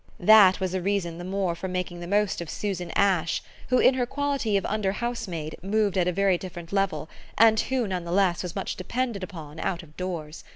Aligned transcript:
That 0.19 0.59
was 0.59 0.73
a 0.73 0.81
reason 0.81 1.19
the 1.19 1.23
more 1.23 1.53
for 1.53 1.67
making 1.67 1.99
the 1.99 2.07
most 2.07 2.41
of 2.41 2.49
Susan 2.49 2.89
Ash, 2.95 3.43
who 3.67 3.77
in 3.77 3.93
her 3.93 4.07
quality 4.07 4.57
of 4.57 4.65
under 4.65 4.93
housemaid 4.93 5.55
moved 5.61 5.95
at 5.95 6.07
a 6.07 6.11
very 6.11 6.39
different 6.39 6.73
level 6.73 7.07
and 7.37 7.59
who, 7.59 7.87
none 7.87 8.03
the 8.03 8.11
less, 8.11 8.41
was 8.41 8.55
much 8.55 8.75
depended 8.75 9.21
upon 9.23 9.59
out 9.59 9.83
of 9.83 9.95
doors. 9.97 10.43